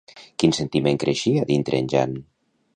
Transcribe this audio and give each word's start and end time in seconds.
Quin 0.43 0.53
sentiment 0.59 0.97
creixia 1.05 1.45
dintre 1.53 1.83
en 1.85 1.95
Jan? 1.95 2.19